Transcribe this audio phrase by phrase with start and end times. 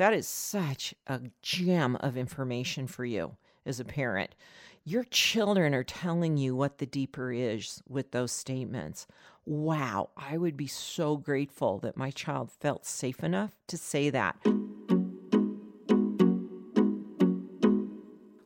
[0.00, 4.34] that is such a gem of information for you as a parent.
[4.82, 9.06] Your children are telling you what the deeper is with those statements.
[9.44, 14.36] Wow, I would be so grateful that my child felt safe enough to say that.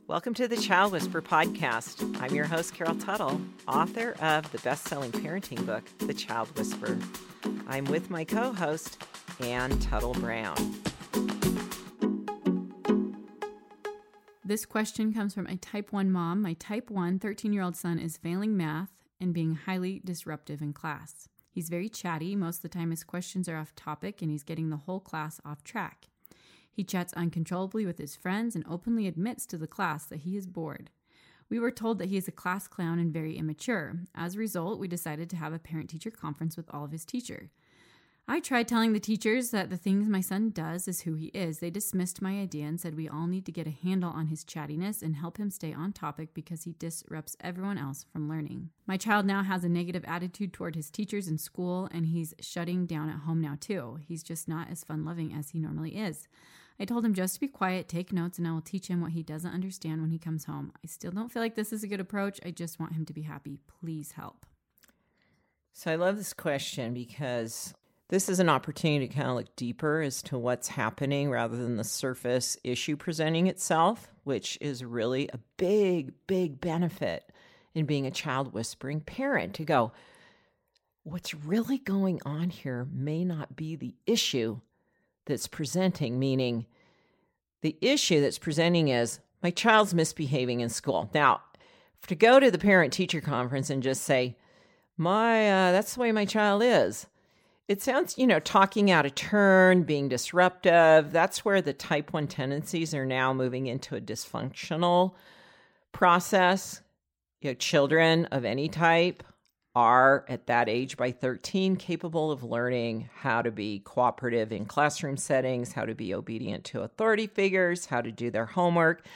[0.09, 2.21] Welcome to the Child Whisperer podcast.
[2.21, 6.99] I'm your host, Carol Tuttle, author of the best selling parenting book, The Child Whisperer.
[7.69, 9.01] I'm with my co host,
[9.39, 10.57] Anne Tuttle Brown.
[14.47, 16.43] This question comes from a type 1 mom.
[16.43, 20.75] My type 1 13 year old son is failing math and being highly disruptive in
[20.75, 21.31] class.
[21.51, 22.37] He's very chatty.
[22.37, 25.41] Most of the time, his questions are off topic and he's getting the whole class
[25.47, 26.09] off track.
[26.71, 30.47] He chats uncontrollably with his friends and openly admits to the class that he is
[30.47, 30.91] bored.
[31.49, 33.95] We were told that he is a class clown and very immature.
[34.15, 37.07] As a result, we decided to have a parent teacher conference with all of his
[37.07, 37.49] teacher.
[38.27, 41.59] I tried telling the teachers that the things my son does is who he is.
[41.59, 44.47] They dismissed my idea and said we all need to get a handle on his
[44.47, 48.71] chattiness and help him stay on topic because he disrupts everyone else from learning.
[48.87, 52.87] My child now has a negative attitude toward his teachers in school and he's shutting
[52.87, 53.99] down at home now too.
[54.01, 56.27] He's just not as fun loving as he normally is.
[56.81, 59.13] I told him just to be quiet, take notes, and I will teach him what
[59.13, 60.73] he doesn't understand when he comes home.
[60.83, 62.41] I still don't feel like this is a good approach.
[62.45, 63.59] I just want him to be happy.
[63.81, 64.47] Please help.
[65.75, 67.75] So I love this question because
[68.15, 71.77] this is an opportunity to kind of look deeper as to what's happening rather than
[71.77, 77.29] the surface issue presenting itself, which is really a big, big benefit
[77.75, 79.91] in being a child whispering parent to go,
[81.03, 84.61] what's really going on here may not be the issue
[85.27, 86.67] that's presenting, meaning
[87.63, 91.11] the issue that's presenting is my child's misbehaving in school.
[91.13, 91.41] Now,
[92.07, 94.37] to go to the parent teacher conference and just say,
[94.97, 97.09] my, uh, that's the way my child is.
[97.67, 101.13] It sounds, you know, talking out of turn, being disruptive.
[101.13, 105.15] That's where the type 1 tendencies are now moving into a dysfunctional
[105.91, 106.83] process.
[107.41, 109.23] You know, children of any type
[109.75, 115.17] are at that age by 13 capable of learning how to be cooperative in classroom
[115.17, 119.07] settings, how to be obedient to authority figures, how to do their homework.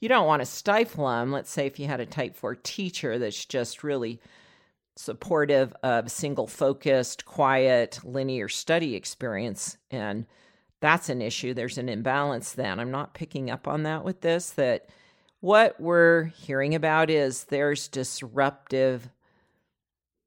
[0.00, 1.30] You don't want to stifle them.
[1.30, 4.18] Let's say if you had a type 4 teacher that's just really
[4.98, 10.26] supportive of single focused, quiet, linear study experience and
[10.80, 11.54] that's an issue.
[11.54, 12.80] There's an imbalance then.
[12.80, 14.88] I'm not picking up on that with this that
[15.38, 19.08] what we're hearing about is there's disruptive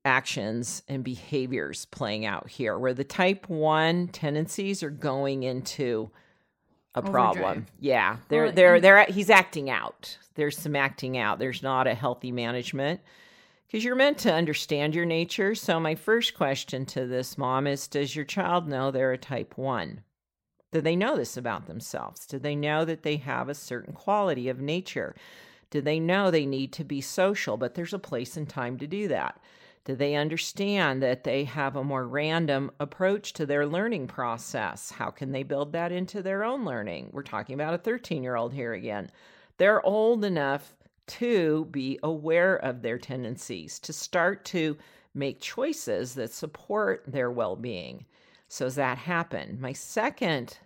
[0.06, 6.10] actions and behaviors playing out here where the type 1 tendencies are going into
[6.96, 7.66] a problem.
[7.80, 10.18] Yeah, they're they're they're he's acting out.
[10.36, 11.40] There's some acting out.
[11.40, 13.02] There's not a healthy management
[13.72, 15.56] because you're meant to understand your nature.
[15.56, 19.58] So my first question to this mom is does your child know they're a type
[19.58, 20.02] 1?
[20.74, 22.26] Do they know this about themselves?
[22.26, 25.16] Do they know that they have a certain quality of nature?
[25.70, 28.88] Do they know they need to be social, but there's a place and time to
[28.88, 29.40] do that?
[29.86, 34.92] Do they understand that they have a more random approach to their learning process?
[34.92, 37.10] How can they build that into their own learning?
[37.14, 39.12] We're talking about a 13 year old here again.
[39.58, 40.74] They're old enough
[41.12, 44.78] to be aware of their tendencies, to start to
[45.14, 48.06] make choices that support their well being.
[48.48, 49.58] So, does that happen?
[49.60, 50.58] My second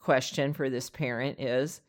[0.00, 1.80] question for this parent is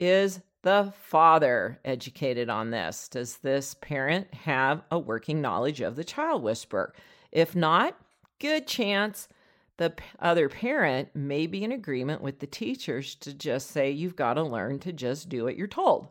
[0.00, 3.08] Is the father educated on this?
[3.08, 6.94] Does this parent have a working knowledge of the child whisperer?
[7.30, 7.94] If not,
[8.38, 9.28] good chance
[9.76, 14.34] the other parent may be in agreement with the teachers to just say, you've got
[14.34, 16.08] to learn to just do what you're told.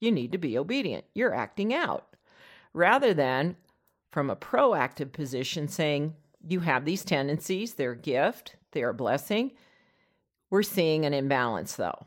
[0.00, 1.04] You need to be obedient.
[1.14, 2.16] You're acting out.
[2.72, 3.56] Rather than
[4.12, 6.14] from a proactive position saying,
[6.46, 9.52] you have these tendencies, they're a gift, they're a blessing.
[10.50, 12.06] We're seeing an imbalance though.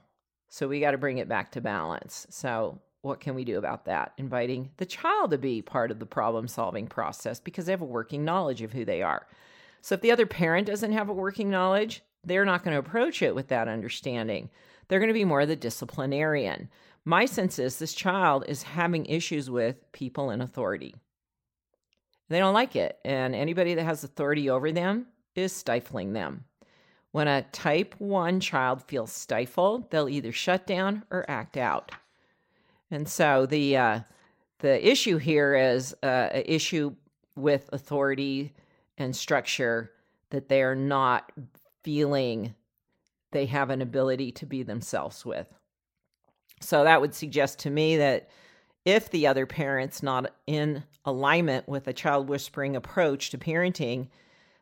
[0.50, 2.28] So we got to bring it back to balance.
[2.30, 4.12] So, what can we do about that?
[4.18, 7.86] Inviting the child to be part of the problem solving process because they have a
[7.86, 9.26] working knowledge of who they are.
[9.82, 13.22] So, if the other parent doesn't have a working knowledge, they're not going to approach
[13.22, 14.50] it with that understanding.
[14.88, 16.70] They're going to be more of the disciplinarian.
[17.10, 20.94] My sense is this child is having issues with people in authority.
[22.28, 23.00] They don't like it.
[23.04, 26.44] And anybody that has authority over them is stifling them.
[27.10, 31.92] When a type 1 child feels stifled, they'll either shut down or act out.
[32.92, 34.00] And so the uh,
[34.60, 36.94] the issue here is uh, an issue
[37.36, 38.54] with authority
[39.00, 39.94] and structure
[40.30, 41.32] that they are not
[41.84, 42.54] feeling
[43.32, 45.48] they have an ability to be themselves with.
[46.60, 48.30] So that would suggest to me that
[48.86, 54.08] if the other parent's not in alignment with a child whispering approach to parenting,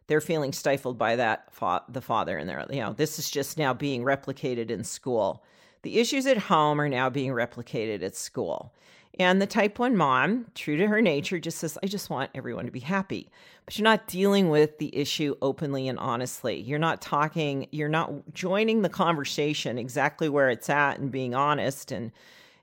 [0.07, 3.57] they're feeling stifled by that fa- the father and they're you know this is just
[3.57, 5.43] now being replicated in school.
[5.83, 8.73] The issues at home are now being replicated at school
[9.19, 12.65] and the type 1 mom true to her nature just says i just want everyone
[12.65, 13.29] to be happy.
[13.65, 16.61] But you're not dealing with the issue openly and honestly.
[16.61, 21.91] You're not talking you're not joining the conversation exactly where it's at and being honest
[21.91, 22.11] and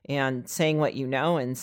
[0.09, 1.59] and saying what you know and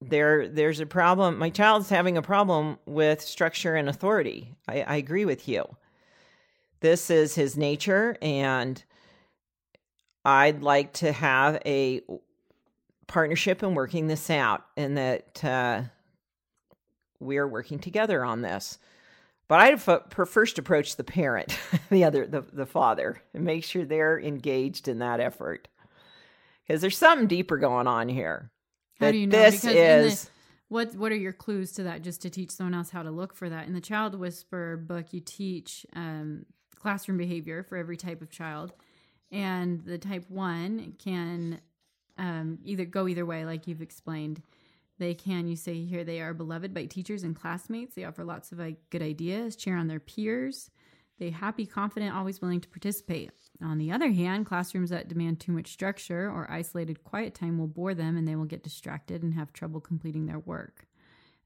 [0.00, 4.54] there there's a problem my child's having a problem with structure and authority.
[4.68, 5.64] I, I agree with you.
[6.80, 8.84] This is his nature and
[10.24, 12.02] i'd like to have a
[13.06, 15.82] partnership in working this out and that uh,
[17.20, 18.78] we're working together on this
[19.48, 21.58] but i'd f- first approach the parent
[21.90, 25.68] the other the, the father and make sure they're engaged in that effort
[26.66, 28.50] because there's something deeper going on here
[29.00, 29.38] how do you know?
[29.38, 30.24] This is.
[30.24, 30.30] The,
[30.68, 32.02] what What are your clues to that?
[32.02, 33.66] Just to teach someone else how to look for that.
[33.66, 38.72] In the Child Whisperer book, you teach um, classroom behavior for every type of child,
[39.30, 41.60] and the type one can
[42.18, 44.42] um, either go either way, like you've explained.
[44.98, 47.94] They can, you say here, they are beloved by teachers and classmates.
[47.94, 50.70] They offer lots of like, good ideas, cheer on their peers.
[51.18, 53.30] They happy, confident, always willing to participate.
[53.62, 57.66] On the other hand, classrooms that demand too much structure or isolated quiet time will
[57.66, 60.86] bore them and they will get distracted and have trouble completing their work.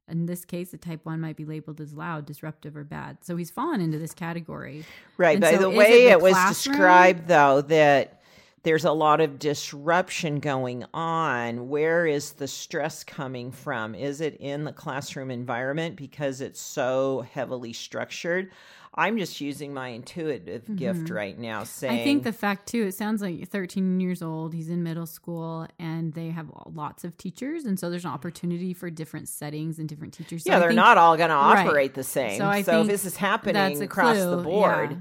[0.08, 3.18] In this case, the type 1 might be labeled as loud, disruptive, or bad.
[3.24, 4.84] So he's fallen into this category.
[5.16, 5.34] Right.
[5.34, 8.19] And By so the way, it it, was described, though, that
[8.62, 11.68] there's a lot of disruption going on.
[11.68, 13.94] Where is the stress coming from?
[13.94, 18.50] Is it in the classroom environment because it's so heavily structured?
[18.92, 22.00] I'm just using my intuitive gift right now, saying Mm-hmm.
[22.00, 24.52] I think the fact too, it sounds like 13 years old.
[24.52, 28.74] He's in middle school, and they have lots of teachers, and so there's an opportunity
[28.74, 30.42] for different settings and different teachers.
[30.42, 31.64] So yeah, I they're think- not all going to Right.
[31.66, 32.32] operate the same.
[32.32, 34.96] So So, I if think this is happening across the board, yeah.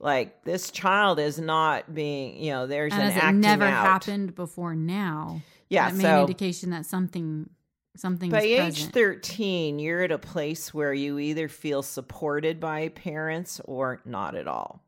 [0.00, 3.84] Like this child is not being, you know, there's and an acting never out.
[3.84, 7.50] happened before now, Yeah, that may so- indication that something
[7.96, 8.92] something By age present.
[8.92, 14.46] 13, you're at a place where you either feel supported by parents or not at
[14.46, 14.84] all.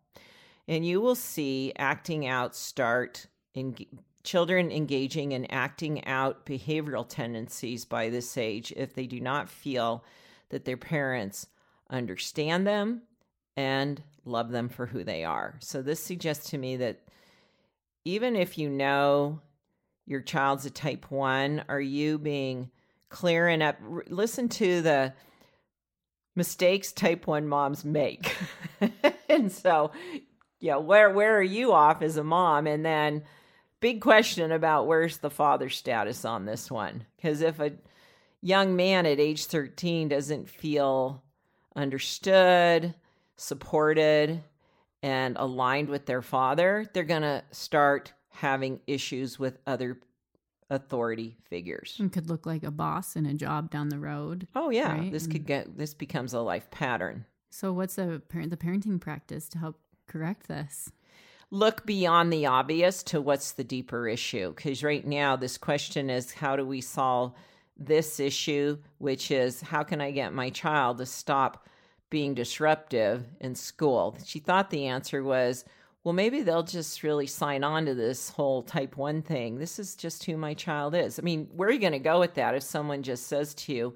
[0.68, 3.74] And you will see acting out start in
[4.22, 10.04] children engaging in acting out behavioral tendencies by this age if they do not feel
[10.50, 11.48] that their parents
[11.88, 13.02] understand them
[13.56, 15.56] and love them for who they are.
[15.60, 17.00] So this suggests to me that
[18.04, 19.40] even if you know
[20.06, 22.70] your child's a type 1, are you being
[23.10, 23.76] clear and up
[24.08, 25.12] listen to the
[26.34, 28.34] mistakes type 1 moms make.
[29.28, 29.90] and so,
[30.60, 33.22] yeah, where where are you off as a mom and then
[33.80, 37.72] big question about where's the father status on this one because if a
[38.42, 41.22] young man at age 13 doesn't feel
[41.74, 42.94] understood,
[43.40, 44.42] supported,
[45.02, 49.98] and aligned with their father, they're going to start having issues with other
[50.68, 51.96] authority figures.
[51.98, 54.46] It could look like a boss in a job down the road.
[54.54, 57.24] Oh yeah, Right, this could get this becomes a life pattern.
[57.48, 60.92] So, what's the parent the parenting practice to help correct this?
[61.50, 66.32] Look beyond the obvious to what's the deeper issue because right now this question is
[66.32, 67.32] how do we solve
[67.76, 71.66] this issue which is how can I get my child to stop
[72.10, 74.16] being disruptive in school.
[74.24, 75.64] She thought the answer was
[76.02, 79.58] well, maybe they'll just really sign on to this whole type one thing.
[79.58, 81.18] This is just who my child is.
[81.18, 83.74] I mean, where are you going to go with that if someone just says to
[83.74, 83.94] you,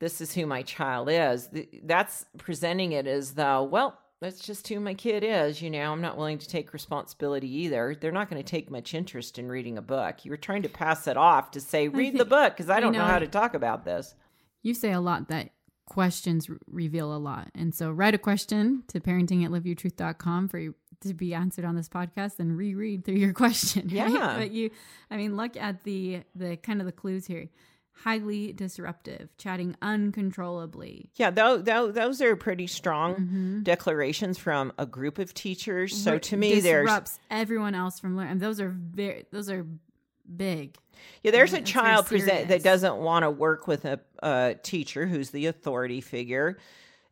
[0.00, 1.48] this is who my child is?
[1.84, 5.62] That's presenting it as though, well, that's just who my kid is.
[5.62, 7.96] You know, I'm not willing to take responsibility either.
[8.00, 10.24] They're not going to take much interest in reading a book.
[10.24, 12.92] You were trying to pass it off to say, read the book because I don't
[12.92, 14.16] know know, how to talk about this.
[14.64, 15.50] You say a lot that
[15.88, 17.48] questions reveal a lot.
[17.54, 21.76] And so write a question to parenting at liveyourtruth.com for you to be answered on
[21.76, 23.82] this podcast and reread through your question.
[23.84, 24.10] right?
[24.10, 24.36] Yeah.
[24.38, 24.70] But you
[25.10, 27.48] I mean look at the the kind of the clues here.
[28.04, 31.10] Highly disruptive, chatting uncontrollably.
[31.16, 33.62] Yeah, those, those are pretty strong mm-hmm.
[33.64, 35.96] declarations from a group of teachers.
[35.96, 38.38] So to me, there's disrupts everyone else from learning.
[38.38, 39.66] Those are very those are
[40.36, 40.76] big.
[41.22, 45.30] yeah, there's a child present that doesn't want to work with a, a teacher who's
[45.30, 46.58] the authority figure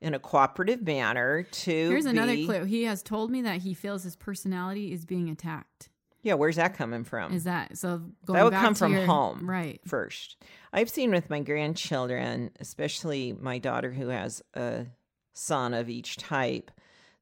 [0.00, 1.44] in a cooperative manner.
[1.44, 2.64] To Here's another clue.
[2.64, 5.88] He has told me that he feels his personality is being attacked.
[6.22, 7.32] Yeah, where's that coming from?
[7.32, 8.02] Is that so?
[8.26, 9.80] Going that would come from your- home, right?
[9.86, 10.36] First,
[10.72, 14.86] I've seen with my grandchildren, especially my daughter who has a
[15.34, 16.70] son of each type.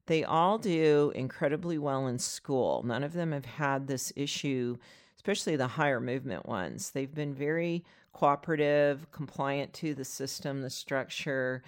[0.07, 2.83] They all do incredibly well in school.
[2.83, 4.77] None of them have had this issue,
[5.25, 6.91] especially the higher movement ones.
[6.91, 11.63] They've been very cooperative, compliant to the system, the structure.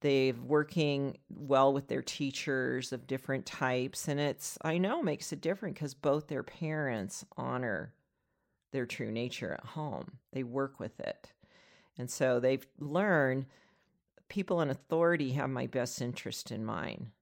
[0.00, 4.08] They've working well with their teachers of different types.
[4.08, 7.94] And it's, I know, makes it different because both their parents honor
[8.72, 10.18] their true nature at home.
[10.32, 11.32] They work with it.
[11.98, 13.46] And so they've learned
[14.28, 17.12] people in authority have my best interest in mind.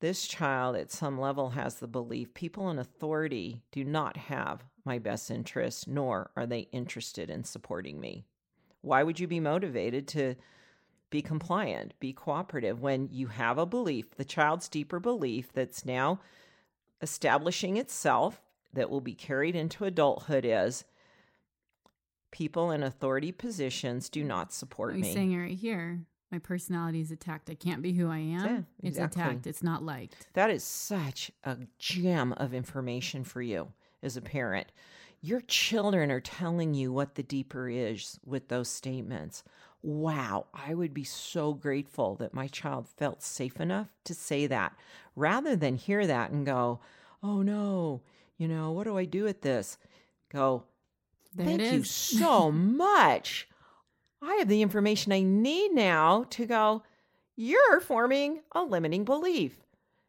[0.00, 4.98] This child, at some level, has the belief people in authority do not have my
[4.98, 8.26] best interest, nor are they interested in supporting me.
[8.82, 10.36] Why would you be motivated to
[11.10, 16.20] be compliant, be cooperative when you have a belief, the child's deeper belief that's now
[17.00, 20.84] establishing itself that will be carried into adulthood is
[22.30, 24.98] people in authority positions do not support me.
[24.98, 25.14] You're me.
[25.14, 26.00] saying it right here.
[26.30, 27.48] My personality is attacked.
[27.50, 28.44] I can't be who I am.
[28.46, 29.46] Yeah, It's attacked.
[29.46, 30.26] It's not liked.
[30.34, 34.72] That is such a gem of information for you as a parent.
[35.20, 39.44] Your children are telling you what the deeper is with those statements.
[39.82, 44.74] Wow, I would be so grateful that my child felt safe enough to say that
[45.14, 46.80] rather than hear that and go,
[47.22, 48.02] oh no,
[48.36, 49.78] you know, what do I do with this?
[50.32, 50.64] Go,
[51.34, 53.48] There thank you so much.
[54.22, 56.82] I have the information I need now to go,
[57.36, 59.56] you're forming a limiting belief.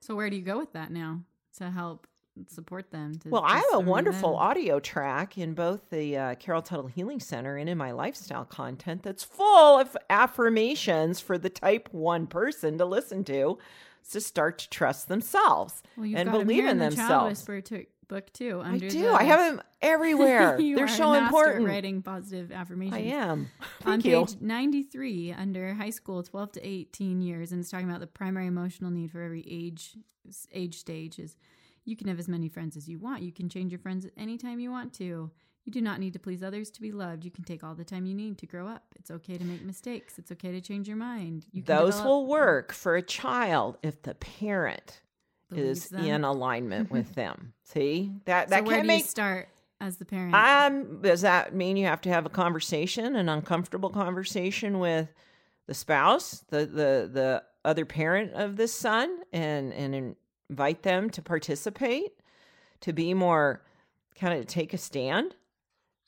[0.02, 1.22] So where do you go with that now
[1.58, 2.08] to help
[2.48, 3.16] support them?
[3.20, 4.38] To Well, I have a wonderful that?
[4.38, 9.04] audio track in both the uh, Carol Tuttle Healing Center and in my lifestyle content
[9.04, 13.58] that's full of affirmations for the type one person to listen to
[14.12, 17.32] to start to trust themselves Well, and believe in the themselves.
[17.40, 18.62] Whisperer to- book too.
[18.64, 18.90] I do.
[18.90, 20.58] the- I have them everywhere.
[20.76, 21.66] They're so important.
[21.68, 22.96] Writing positive affirmations.
[22.98, 23.50] I am.
[23.86, 24.26] on you.
[24.26, 28.48] page 93 under high school 12 to 18 years and it's talking about the primary
[28.48, 29.98] emotional need for every age
[30.52, 31.38] age stage is
[31.86, 34.12] you can have as many friends as you want you can change your friends at
[34.18, 35.32] any time you want to
[35.64, 37.86] you do not need to please others to be loved you can take all the
[37.86, 40.86] time you need to grow up it's okay to make mistakes it's okay to change
[40.88, 45.00] your mind you can Those develop- will work for a child if the parent
[45.54, 46.04] is them.
[46.06, 47.54] in alignment with them.
[47.64, 49.50] See that so that where can do make start
[49.80, 53.90] as the parent Um, does that mean you have to have a conversation, an uncomfortable
[53.90, 55.10] conversation with
[55.68, 60.16] the spouse, the the the other parent of this son, and and
[60.50, 62.14] invite them to participate,
[62.82, 63.62] to be more
[64.16, 65.36] kind of take a stand,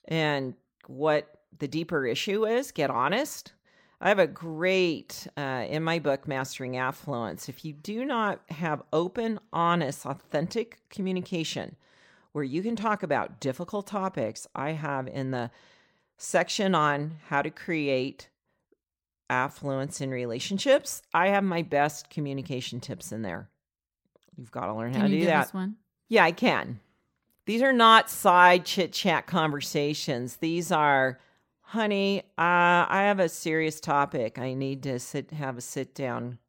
[0.05, 0.55] and
[0.87, 3.53] what the deeper issue is, get honest.
[4.01, 7.49] I have a great uh, in my book, Mastering Affluence.
[7.49, 11.75] If you do not have open, honest, authentic communication
[12.31, 15.51] where you can talk about difficult topics, I have in the
[16.17, 18.29] section on how to create
[19.29, 23.49] affluence in relationships, I have my best communication tips in there.
[24.37, 25.53] You've got to learn can how to you do that.
[25.53, 25.75] one
[26.07, 26.79] Yeah, I can.
[27.45, 30.37] These are not side chit chat conversations.
[30.37, 31.19] These are,
[31.69, 34.39] honey, uh, I have a serious topic.
[34.39, 36.39] I need to sit have a sit down,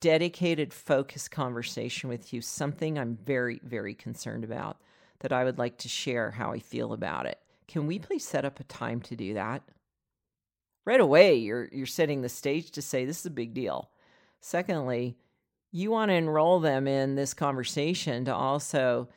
[0.00, 2.42] dedicated, focused conversation with you.
[2.42, 4.76] Something I'm very, very concerned about
[5.20, 7.38] that I would like to share how I feel about it.
[7.66, 9.62] Can we please set up a time to do that?
[10.84, 13.90] Right away, you're you're setting the stage to say this is a big deal.
[14.40, 15.16] Secondly,
[15.72, 19.08] you want to enroll them in this conversation to also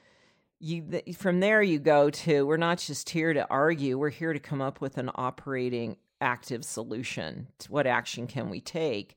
[0.60, 4.40] you from there you go to we're not just here to argue we're here to
[4.40, 9.16] come up with an operating active solution what action can we take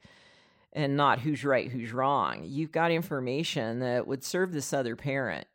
[0.73, 2.43] and not who's right who's wrong.
[2.45, 5.47] You've got information that would serve this other parent.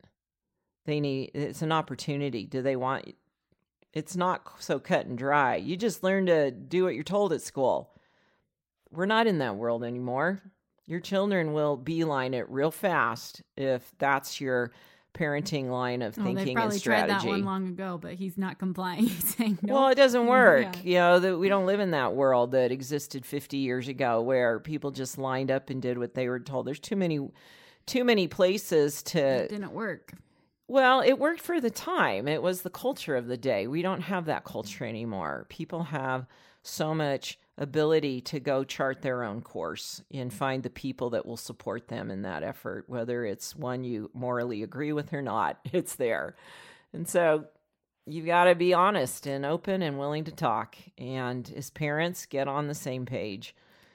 [0.86, 2.46] They need it's an opportunity.
[2.46, 3.14] Do they want
[3.92, 5.56] it's not so cut and dry.
[5.56, 7.90] You just learn to do what you're told at school.
[8.90, 10.40] We're not in that world anymore.
[10.86, 14.72] Your children will beeline it real fast if that's your
[15.18, 17.26] parenting line of oh, thinking probably and tried strategy.
[17.26, 20.76] that one long ago but he's not complying he's saying no Well, it doesn't work.
[20.82, 20.82] Yeah.
[20.84, 24.60] You know, that we don't live in that world that existed 50 years ago where
[24.60, 26.66] people just lined up and did what they were told.
[26.66, 27.18] There's too many
[27.86, 29.18] too many places to.
[29.18, 30.12] it didn't work
[30.68, 32.28] Well, it worked for the time.
[32.28, 33.66] It was the culture of the day.
[33.66, 35.46] We don't have that culture anymore.
[35.48, 36.26] People have
[36.62, 40.34] so much ability to go chart their own course and mm.
[40.34, 44.62] find the people that will support them in that effort, whether it's one you morally
[44.62, 46.36] agree with or not, it's there.
[46.92, 47.46] And so
[48.06, 50.76] you've got to be honest and open and willing to talk.
[50.96, 53.54] And as parents, get on the same page.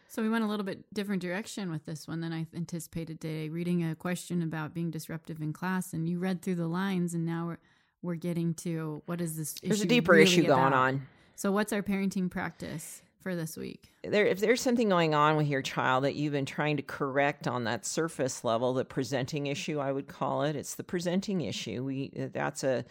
[0.10, 3.50] So we went a little bit different direction with this one than I anticipated today.
[3.50, 7.26] Reading a question about being disruptive in class, and you read through the lines, and
[7.26, 7.58] now we're
[8.04, 9.56] we're getting to what is this?
[9.64, 10.74] There's a deeper really issue going about?
[10.74, 11.08] on.
[11.36, 13.94] So what's our parenting practice for this week?
[14.04, 17.48] there if there's something going on with your child that you've been trying to correct
[17.48, 21.84] on that surface level the presenting issue i would call it it's the presenting issue
[21.84, 22.84] we that's a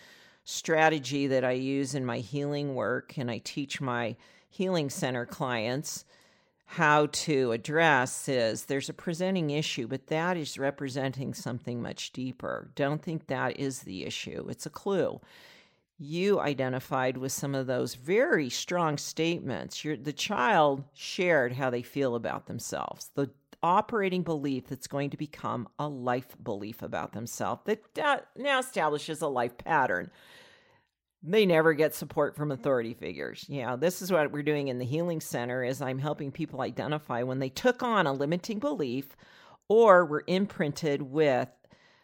[0.44, 4.16] strategy that i use in my healing work and i teach my
[4.48, 6.04] healing center clients
[6.72, 12.70] how to address is there's a presenting issue, but that is representing something much deeper.
[12.74, 15.20] Don't think that is the issue, it's a clue.
[15.98, 19.82] You identified with some of those very strong statements.
[19.82, 23.30] The child shared how they feel about themselves, the
[23.62, 27.62] operating belief that's going to become a life belief about themselves
[27.94, 30.10] that now establishes a life pattern
[31.22, 33.46] they never get support from authority figures.
[33.48, 37.22] Yeah, this is what we're doing in the healing center is I'm helping people identify
[37.22, 39.16] when they took on a limiting belief
[39.68, 41.48] or were imprinted with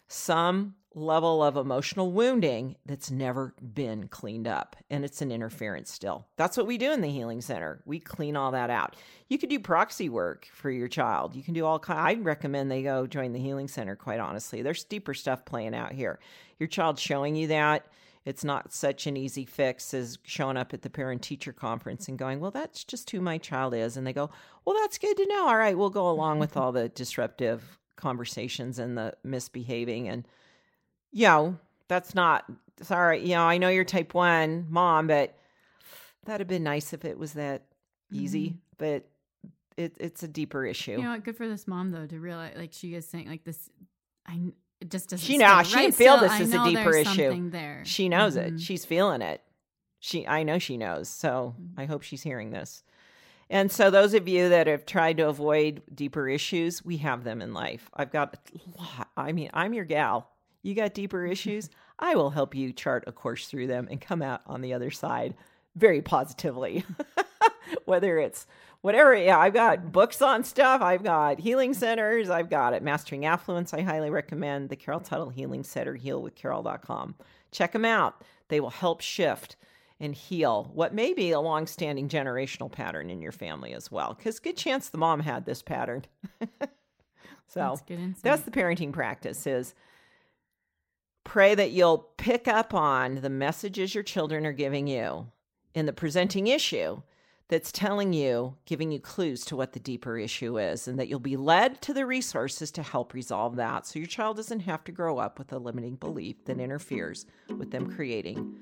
[0.07, 6.27] some level of emotional wounding that's never been cleaned up and it's an interference still.
[6.37, 7.83] That's what we do in the healing center.
[7.87, 8.97] We clean all that out.
[9.29, 11.35] You could do proxy work for your child.
[11.35, 14.63] You can do all kind I'd recommend they go join the healing center quite honestly.
[14.63, 16.19] There's deeper stuff playing out here.
[16.59, 17.87] Your child showing you that
[18.29, 22.19] it's not such an easy fix as showing up at the parent teacher conference and
[22.19, 23.97] going, well, that's just who my child is.
[23.97, 24.29] And they go,
[24.65, 25.49] well, that's good to know.
[25.49, 30.09] All right, we'll go along with all the disruptive conversations and the misbehaving.
[30.09, 30.29] And,
[31.13, 32.45] know, that's not,
[32.83, 35.37] sorry, you know, I know you're type one mom, but
[36.25, 37.63] that'd have been nice if it was that
[38.13, 38.49] easy.
[38.49, 38.59] Mm-hmm.
[38.79, 39.09] But
[39.77, 40.93] it, it's a deeper issue.
[40.93, 41.25] You know what?
[41.25, 43.71] Good for this mom, though, to realize, like, she is saying, like, this,
[44.27, 44.39] I,
[44.81, 45.27] it just doesn't.
[45.27, 45.67] She knows.
[45.67, 45.95] She right.
[45.95, 47.51] feel Still, this is a deeper issue.
[47.51, 47.83] There.
[47.85, 48.57] She knows mm-hmm.
[48.57, 48.61] it.
[48.61, 49.41] She's feeling it.
[50.01, 51.09] She, I know she knows.
[51.09, 51.81] So mm-hmm.
[51.81, 52.85] I hope she's hearing this.
[53.51, 57.41] And so, those of you that have tried to avoid deeper issues, we have them
[57.41, 57.89] in life.
[57.95, 59.09] I've got a lot.
[59.17, 60.29] I mean, I'm your gal.
[60.63, 61.71] You got deeper issues?
[61.99, 64.91] I will help you chart a course through them and come out on the other
[64.91, 65.35] side
[65.77, 66.85] very positively.
[67.85, 68.47] Whether it's
[68.81, 69.15] whatever.
[69.15, 70.81] Yeah, I've got books on stuff.
[70.81, 72.31] I've got healing centers.
[72.31, 72.83] I've got it.
[72.83, 77.15] Mastering Affluence, I highly recommend the Carol Tuttle Healing Center, healwithcarol.com.
[77.51, 78.23] Check them out.
[78.49, 79.57] They will help shift
[80.01, 84.15] and heal what may be a long-standing generational pattern in your family as well.
[84.15, 86.05] Because good chance the mom had this pattern.
[87.49, 89.75] so that's, that's the parenting practice is
[91.29, 95.27] pray that you'll pick up on the messages your children are giving you
[95.75, 97.03] in the presenting issue
[97.49, 101.21] that's telling you, giving you clues to what the deeper issue is, and that you'll
[101.21, 103.87] be led to the resources to help resolve that.
[103.87, 107.27] So your child doesn't have to grow up with a limiting belief that interferes
[107.59, 108.57] with them creating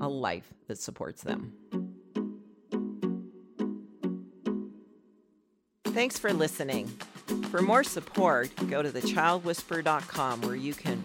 [0.00, 1.52] a life that supports them.
[5.86, 6.88] Thanks for listening.
[7.52, 11.04] For more support, go to thechildwhisperer.com where you can